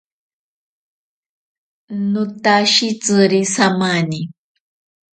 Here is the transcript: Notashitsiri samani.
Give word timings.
Notashitsiri 2.11 3.41
samani. 3.53 4.19